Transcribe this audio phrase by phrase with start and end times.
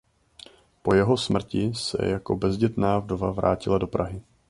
[0.81, 4.21] Po jeho smrti se jako bezdětná vdova vrátila do Prahy.